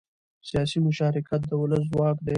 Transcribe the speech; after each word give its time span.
سیاسي 0.49 0.77
مشارکت 0.87 1.41
د 1.47 1.51
ولس 1.61 1.83
ځواک 1.91 2.17
دی 2.25 2.29